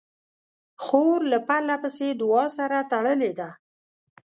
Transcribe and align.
خور 0.83 1.19
له 1.31 1.39
پرله 1.47 1.75
پسې 1.83 2.07
دعا 2.21 2.45
سره 2.57 2.77
تړلې 2.91 3.31
ده. 3.39 3.49